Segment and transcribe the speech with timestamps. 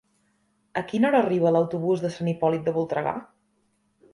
[0.81, 3.15] A quina hora arriba l'autobús de Sant Hipòlit de Voltregà?